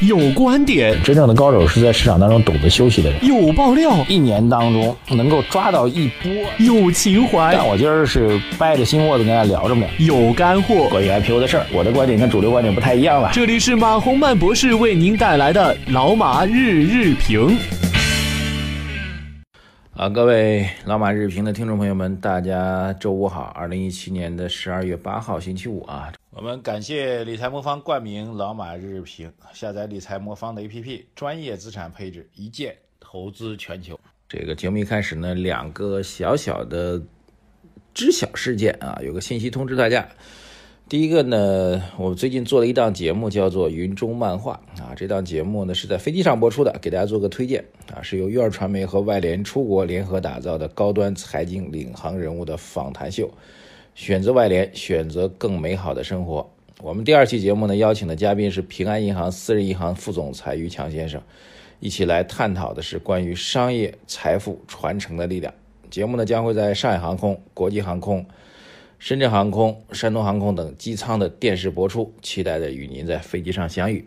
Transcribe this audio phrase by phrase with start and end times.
[0.00, 3.24] 有观点，真正的高手是在市场当中懂得休息的人。
[3.24, 6.30] 有爆料，一年当中能够抓到一波。
[6.58, 9.86] 有情怀，但我今儿是掰着心窝子跟大家聊着呢。
[9.98, 13.30] 有干货，关于 IPO 的事儿，我的观点跟主流观点不太一样了。
[13.32, 17.56] 这里是马洪曼博士为您带来的老马日日评。
[19.94, 23.50] 啊，各位老马日评的听众朋友们，大家周五好！
[23.54, 26.12] 二零一七年的十二月八号，星期五啊。
[26.36, 33.98] 我们感谢理财魔方冠名老马日日评，下载理财魔方的 APP，专业资产配置，一键投资全球。
[34.28, 37.02] 这个节目一开始呢，两个小小的
[37.94, 40.06] 知晓事件啊，有个信息通知大家。
[40.90, 44.92] 第一个呢，我最近做了一档节目，叫做《云中漫画》啊。
[44.94, 53.32] 这档节目呢是在飞机上播出的，给大家做个推荐啊，是由悦儿传媒和外联出国联合打造的高端财经领航人物的访谈秀。
[53.96, 56.46] 选择外联，选择更美好的生活。
[56.82, 61.18] 我们第二期节目呢，邀请的嘉宾是平安银行私人银行副总裁于强先生，
[61.80, 65.52] 一起来探讨的是关于商业财富传承的力量。
[65.88, 68.22] 节目呢将会在上海航空、国际航空、
[68.98, 74.06] 深圳航空、山东航空等机舱的电视播出，期待着与您在飞机上相遇。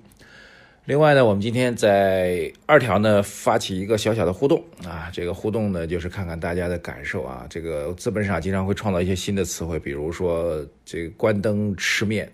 [0.89, 7.45] 另外呢，我们今天在二条呢发起一个小小的互动啊，这个互动呢就是看看大家的感受啊。
[7.47, 12.27] 这个资本市场经常会创造一些新的词汇，比如说这个关灯吃面，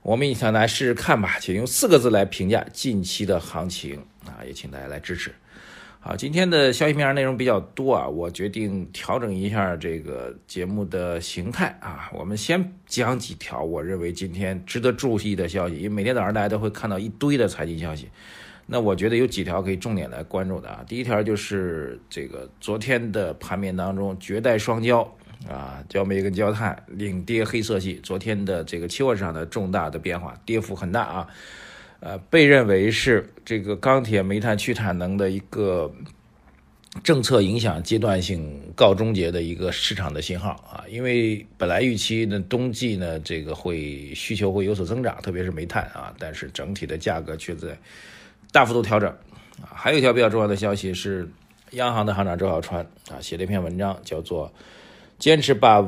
[0.00, 5.30] 我们也想来试试看吧，请用四个字来评价近期的行情啊，也请大家来支持。
[6.06, 12.08] 好，今天的消息面内容比较多啊，我决定调整一下这个节目的形态啊。
[12.12, 18.08] 我们先讲几条我认为今天值得注意的消息，因为每天早上大家都会看到一堆的财经消息，
[18.66, 20.84] 那我觉得有几条可以重点来关注的啊。
[20.86, 25.04] 第一条就是这个昨天的盘面当中，绝代双骄
[25.50, 31.26] 啊，焦煤跟焦炭领跌黑色系，昨天的这个期货市场的重大的变化，跌幅很大啊。
[32.00, 35.90] 呃，被认为是这个钢铁、煤炭去产能的一个
[37.02, 47.76] 政策影响阶段性告终结的一个市场的信号啊，因为本来预期呢冬季呢这个会需求会有所增长，特别是煤炭啊，但是整体的价格却在
[48.52, 49.10] 大幅度调整
[49.62, 49.72] 啊。
[49.74, 51.28] 还有一条比较重要的消息是，
[51.72, 54.52] 央行的行长周小川啊写了一篇文章，叫做
[55.18, 55.82] “坚持把”。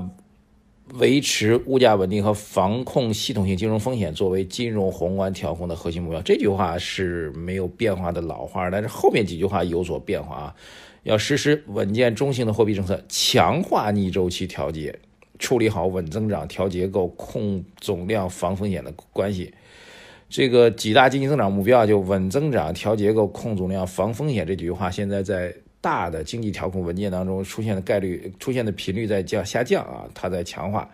[0.94, 10.54] 维持物价稳定和防控系统性金融风险作为金融宏观调控的核心目标，这句话是没有变化的老话，但是后面几句话有所变化啊。
[11.02, 14.98] 要实施稳健中性的货币政策，强化逆周期调节，
[15.38, 19.52] 处理好稳增长、调结构、控总量、防风险的关系。
[20.28, 25.54] 这个几大经济增长目标啊就稳增长、调结构、控总量、防风险这几句话，现在在。
[25.80, 30.88] 大的经济调控文件当中出现的概率、出现的频率在降下降啊，它在强化，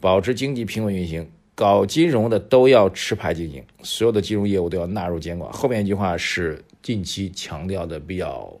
[0.00, 1.28] 保持经济平稳运行。
[1.56, 5.52] 搞金融的都要持牌经营，所有的金融业务都要纳入监管。
[5.52, 8.52] 后面一句话是近期强调的比较，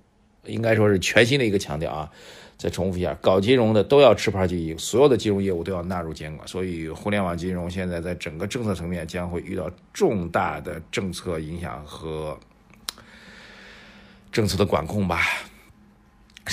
[0.46, 2.08] 应该说是全新的一个强调啊。
[2.56, 6.46] 再重复一下，搞金融的都要持牌经营，所有的金融业务都要纳入监管。
[6.46, 12.38] 所以，互联网金融现在在整个政策层面将会遇到重大的政策影响和
[14.30, 15.20] 政策的管控吧。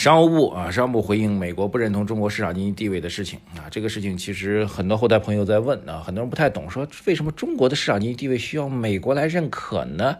[0.02, 10.18] 商务部啊，商务部回应美国不认同中国市场经济地位的事情啊，这个事情其实很多后台朋友在问啊，很多人不太懂，说为什么中国的市场经济地位需要美国来认可呢？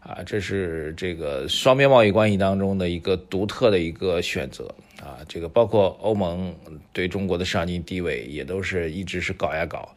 [0.00, 6.54] 啊，这是这个双边贸易关系当中的一个独特的一个选择啊，这个包括欧盟
[6.94, 9.94] 对中国的市场经济地位也都是一直是搞呀搞，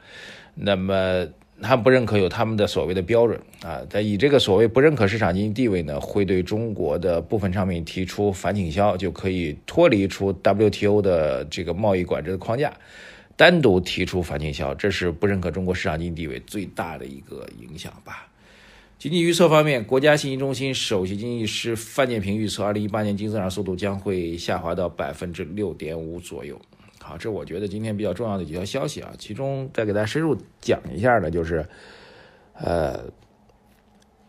[0.55, 1.25] 那么。
[1.61, 12.73] 他们不认可有他们的所谓的标准啊，但以这个所谓不认可市场经济地位呢，会对中国的部分商品提出反倾销，就可以脱离出 WTO 的这个贸易管制的框架，
[13.35, 18.27] 单独提出反倾销，这是不认可中国市场经济地位最大的一个影响吧。
[18.97, 26.59] 经济预测方面，国家信息中心首席经济师范建平预测，二零一八年经济增长速度将会下滑到百分之六点五左右。
[27.03, 31.65] 好，这我觉得今天比较重要的几条消息啊，其中再给大家深入讲一下呢，就是，
[32.53, 32.99] 呃，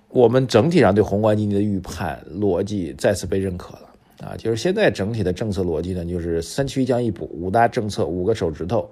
[0.08, 3.88] 我们整体上对宏观经济的预判逻辑再次被认可了
[4.26, 8.90] 啊，就是现在整体的政策逻辑呢，就是三区一降一补，五大政策五个手指头，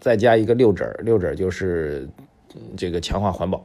[0.00, 2.08] 再加一个六指六指就是
[2.76, 3.64] 这个强化环保。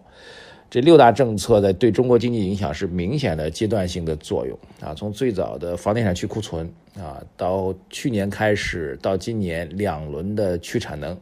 [0.69, 11.18] 这六大政策在对中国经济影响是明显的阶段性的作用啊，从最早的房地产去库存啊，到去年开始到今年两轮的去产能，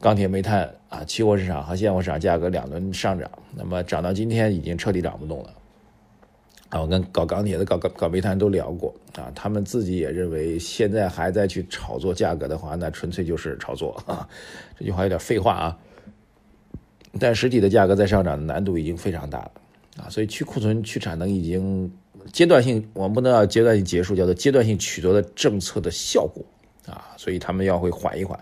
[0.00, 5.50] 钢铁、煤炭啊，期货市场和现货市场价格两轮上涨，那么涨到今天已经彻底涨不动了。
[6.70, 14.28] 啊，我跟搞钢铁的、搞搞搞煤炭都聊过啊，他们自己也认为现在还在去炒作价格的话，那纯粹就是炒作啊，
[14.76, 15.78] 这句话有点废话啊。
[17.18, 19.52] 但实体的价格在上涨的难度已经非常大了，
[19.98, 21.90] 啊，所以去库存、去产能已经
[22.32, 26.44] 阶段性，我们不能要阶段性结束，叫做阶段性取得了政策的效果
[26.86, 28.38] 啊，所以他们要会缓一缓。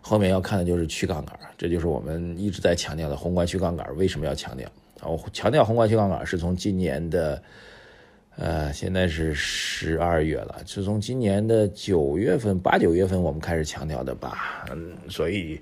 [0.00, 3.86] 后面要看的就是去杠杆，这就是我们一直在强调的宏观去杠杆。
[3.96, 4.66] 为什么要强调
[5.00, 5.08] 啊？
[5.08, 7.42] 我强调宏观去杠杆是从今年的，
[8.36, 14.64] 呃，现在是十二月了，是从今年的九月份、八九月份我们开始强调的吧？
[14.70, 15.60] 嗯，所以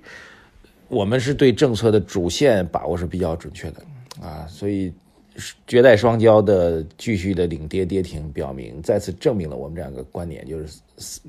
[0.89, 3.81] 我们是对政策的主线把握是比较准确的
[4.21, 4.93] 啊，所以
[5.67, 10.79] 绝代双骄的继续的领跌跌停，表明再次证明了我们这样一个观点，就是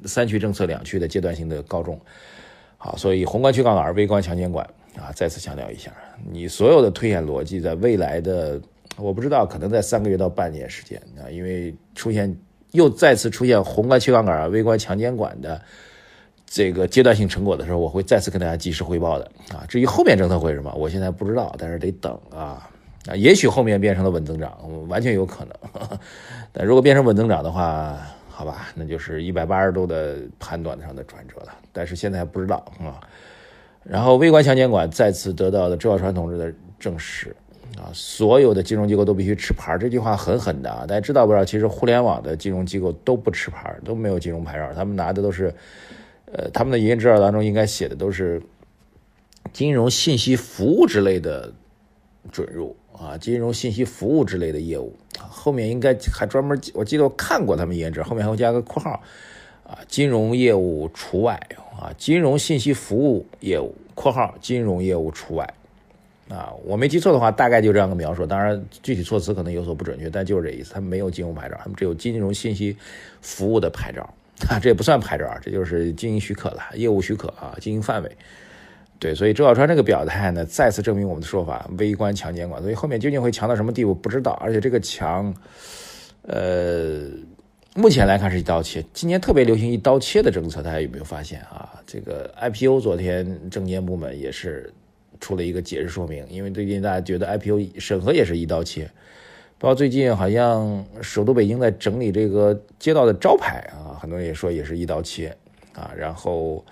[0.04, 2.00] 三区政策两区的阶段性的高中。
[2.76, 4.64] 好，所以宏观去杠杆，微观强监管
[4.96, 5.92] 啊，再次强调一下，
[6.30, 8.60] 你所有的推演逻辑，在未来的
[8.96, 12.34] 我不知道，可能在三个月到半年时间啊，因为出现
[12.70, 15.60] 又再次出现宏观去杠杆，微观强监管的
[16.48, 19.64] 这个阶段性成果的时候，我会再次跟大家及时汇报的啊。
[19.68, 22.68] 至于后面政策会是什么，我现在不知道，但是得等啊
[23.06, 24.56] 啊，也许后面变成了稳增长，
[24.88, 25.98] 完全有可能。
[26.52, 27.96] 但如果变成稳增长的话，
[28.28, 33.00] 好吧，那就是一百八十度的判断上的转折了，但是现在还不知道啊。
[33.84, 37.34] 然后微观强监管再次得到了周小川同志的证实
[37.76, 40.86] 啊，所有的金融机构都必须持牌，这句话很狠的啊。
[40.86, 41.44] 大家知道不知道？
[41.44, 45.54] 其实互联网的金融机构都不持牌，都没有金融牌照，他们拿的都是，
[46.32, 48.42] 呃，他们的营业执照当中应该写的都是
[49.52, 51.52] 金融信息服务之类的
[52.32, 52.76] 准入。
[53.00, 59.00] 啊，金融信息服务之类的业务，后面应该还专门，我记得我看过他们营业执照，后面还会加个括号，
[59.62, 61.40] 啊，金融业务除外，
[61.78, 65.48] 啊，金融信息服务业务（括号金融业务除外），
[66.28, 72.76] 啊，我没记错的话，大概就这样个描述，当然具体措辞可能有所不准确，但就是这意思，他们没有金融牌照，他们只有金融信息
[73.20, 74.12] 服务的牌照，
[74.48, 78.10] 啊，这也不算牌照，这就是经营许可了，业务许可啊，经营范围。
[79.00, 82.60] 对，所以周小川这个表态呢，再次证明我们的说法，微观强监管。
[82.60, 84.32] 所以后面究竟会强到什么地步，不知道。
[84.40, 85.32] 而且这个强，
[86.22, 87.08] 呃，
[87.74, 88.84] 目前来看是一刀切。
[88.92, 91.80] 今年特别流行一刀切的政策，大家有没有发现啊？
[91.86, 94.72] 这个 IPO 昨天证监部门也是
[95.20, 98.90] 出了一个解释说明，因为最近大家觉得 IPO 审核也是一刀切，
[99.58, 105.36] 包括最近好像首都北京在整理这个街道的招牌啊，很多人也说也是一刀切
[105.74, 106.64] 啊，然后。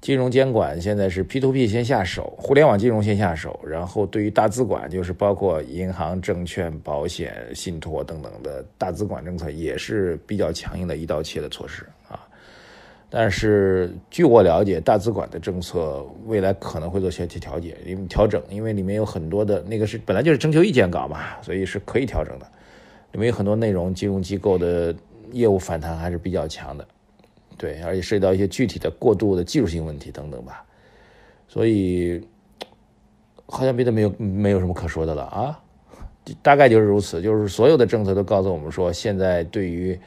[0.00, 12.20] 金融监管现在是 P to P 先下手，互联网金融先下手，然后对于大资管，就是包括银行、证券、保险、信托等等的大资管政策，也是比较强硬的一刀切的措施啊。
[13.10, 22.46] 但是据我了解，大资管的政策未来可能会做些调节、因为调整，因为里面有很多的那个是本来就是征求意见稿嘛，所以是可以调整的。
[23.10, 24.94] 里面有很多内容，金融机构的
[25.32, 26.86] 业务反弹还是比较强的。
[27.56, 30.64] 对，而且涉及到一些具体的过度的技术性问题等等吧，
[31.48, 32.24] 所以
[33.46, 35.60] 好像别的没有没有什么可说的了啊，
[36.40, 37.20] 大概就是如此。
[37.20, 39.98] 就是所有的政策都告诉我们说，现在对于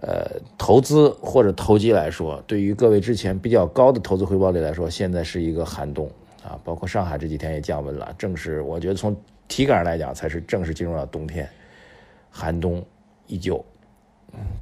[0.00, 0.26] 呃
[0.58, 6.10] 投资或者投机来说，对于各位之前比较高的投资回报率来说，现在是一个寒冬
[6.42, 6.58] 啊。
[6.64, 9.16] 包括上海这几天也降温了，正是我觉得从
[9.46, 11.48] 体感上来讲，才是正式进入了冬天，
[12.28, 12.84] 寒冬
[13.28, 13.64] 依旧。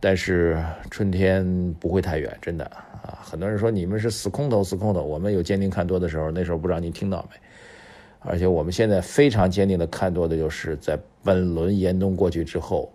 [0.00, 3.18] 但是春天不会太远，真的啊！
[3.22, 5.02] 很多人说你们是死空头，死空头。
[5.02, 7.36] 我们有坚定看多的时候，那时候不知道您听到没？
[8.20, 12.92] 而且我们现在非常坚定的看多的，就是在本轮严冬过去之后，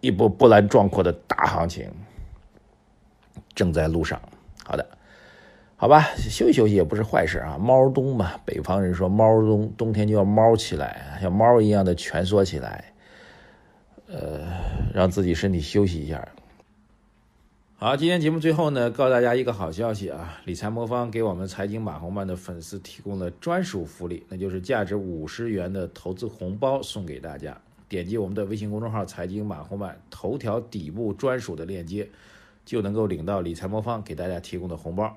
[0.00, 1.90] 一波波澜壮阔的大行情
[3.54, 4.20] 正在路上。
[4.64, 4.86] 好的，
[5.76, 7.58] 好吧，休息休息也不是坏事啊。
[7.58, 12.91] 猫冬嘛，北方人说猫冬，冬天就要猫起来，像猫一样的蜷缩起来。
[14.08, 14.40] 呃，
[14.92, 16.26] 让自己身体休息一下。
[17.76, 20.40] 好，今天节目最后呢，告诉大家一个好消息啊！
[20.44, 27.60] 理财魔方给我们财经马红漫的粉丝提供了专属福利，那就是价值五十元的投资红包送给大家。
[27.88, 32.08] 点击我们的微信公众号“财经马红漫”头条底部专属的链接，
[32.64, 35.14] 就能够领到理财魔方给大家提供的红包。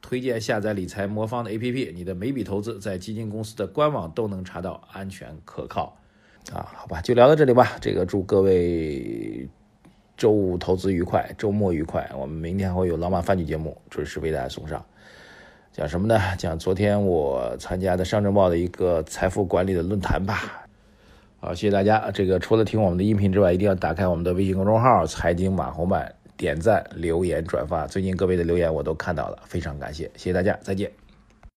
[0.00, 5.96] 推荐下载理财魔方的 APP，你的每笔投资在基金公司的官网都能查到，安全可靠。
[6.52, 7.76] 啊，好吧，就聊到这里吧。
[7.80, 9.48] 这个祝各位
[10.16, 12.08] 周五投资愉快，周末愉快。
[12.16, 14.84] 我们明天会有老马饭局节目准时为大家送上。
[15.72, 16.18] 讲什么呢？
[16.38, 20.66] 讲昨天我参加的上证报的一个财富管理的论坛吧。
[21.38, 22.10] 好，谢谢大家。
[22.12, 27.86] 这个除了听我们的音频之外，一定要打开我们的微信公众号“财经马红漫”，点赞、留言、转发。
[27.86, 31.05] 最近各位的留言我都看到了，非常感谢，谢谢大家，再见。